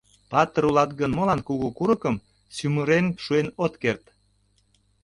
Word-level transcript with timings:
—Патыр 0.31 0.63
улат 0.69 0.91
гын, 0.99 1.11
молан 1.17 1.39
кугу 1.47 1.67
курыкым 1.77 2.15
сӱмырен 2.55 3.05
шуэн 3.23 3.47
от 3.63 3.73
керт? 3.81 4.03